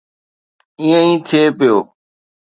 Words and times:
ائين 0.81 1.15
ئي 1.15 1.15
ٿئي 1.27 1.43
پيو. 1.57 1.77